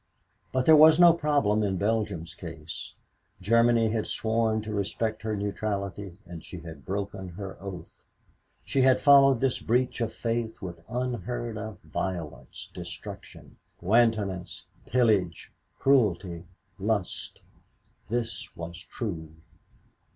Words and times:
But 0.51 0.65
there 0.65 0.75
was 0.75 0.97
no 0.99 1.13
problem 1.13 1.61
in 1.61 1.77
Belgium's 1.77 2.33
case. 2.33 2.95
Germany 3.39 3.91
had 3.91 4.07
sworn 4.07 4.63
to 4.63 4.73
respect 4.73 5.21
her 5.21 5.35
neutrality 5.37 6.17
and 6.25 6.43
she 6.43 6.57
had 6.61 6.87
broken 6.87 7.27
her 7.29 7.55
oath. 7.61 8.03
She 8.65 8.81
had 8.81 8.99
followed 8.99 9.41
this 9.41 9.59
breach 9.59 10.01
of 10.01 10.11
faith 10.11 10.59
with 10.59 10.81
unheard 10.89 11.55
of 11.55 11.79
violence, 11.81 12.71
destruction, 12.73 13.57
wantonness, 13.79 14.65
pillage, 14.87 15.51
cruelty, 15.77 16.47
lust. 16.79 17.41
This 18.09 18.49
was 18.55 18.79
true. 18.79 19.29